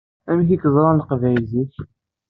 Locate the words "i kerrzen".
0.55-0.99